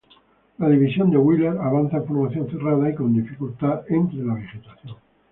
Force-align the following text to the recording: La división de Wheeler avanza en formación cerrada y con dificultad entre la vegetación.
La 0.57 0.67
división 0.67 1.11
de 1.11 1.17
Wheeler 1.19 1.59
avanza 1.59 1.97
en 1.97 2.05
formación 2.07 2.49
cerrada 2.49 2.89
y 2.89 2.95
con 2.95 3.13
dificultad 3.13 3.81
entre 3.87 4.17
la 4.25 4.33
vegetación. 4.33 4.95